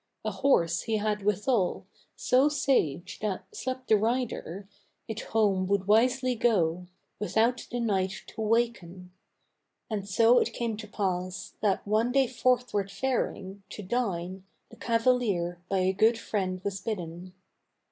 [0.25, 4.67] A horse he had withal, so sage that, slept the rider,
[5.07, 6.87] It home would wisely go,
[7.19, 9.11] without the knight to waken.
[9.91, 15.59] And so it came to pass that one day forthward faring, To dine, the cavalier
[15.69, 17.35] by a good friend was bidden.